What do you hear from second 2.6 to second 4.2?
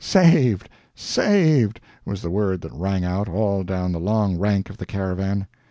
that rang out, all down the